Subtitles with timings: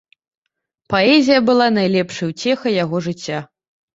[0.93, 3.39] Паэзія была найлепшай уцехай яго жыцця.